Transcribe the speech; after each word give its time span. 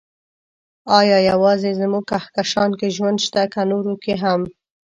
ايا 0.99 1.17
يوازې 1.31 1.71
زموږ 1.79 2.03
کهکشان 2.11 2.69
کې 2.79 2.87
ژوند 2.95 3.17
شته، 3.25 3.43
که 3.53 3.61
نورو 3.71 3.93
کې 4.03 4.13
هم؟ 4.23 4.41